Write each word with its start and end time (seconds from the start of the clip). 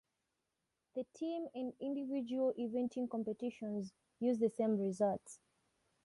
The 0.95 1.05
team 1.13 1.45
and 1.53 1.73
individual 1.79 2.55
eventing 2.57 3.07
competitions 3.07 3.93
used 4.19 4.39
the 4.41 4.49
same 4.49 4.79
results. 4.79 5.39